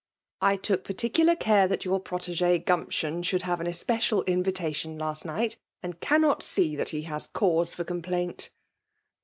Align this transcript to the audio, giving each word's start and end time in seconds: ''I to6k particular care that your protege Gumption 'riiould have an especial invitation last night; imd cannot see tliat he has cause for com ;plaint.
''I 0.41 0.57
to6k 0.57 0.83
particular 0.83 1.35
care 1.35 1.67
that 1.67 1.85
your 1.85 1.99
protege 1.99 2.57
Gumption 2.57 3.21
'riiould 3.21 3.43
have 3.43 3.61
an 3.61 3.67
especial 3.67 4.23
invitation 4.23 4.97
last 4.97 5.25
night; 5.25 5.59
imd 5.83 5.99
cannot 5.99 6.41
see 6.41 6.75
tliat 6.75 6.87
he 6.89 7.03
has 7.03 7.27
cause 7.27 7.71
for 7.71 7.83
com 7.83 8.01
;plaint. 8.01 8.49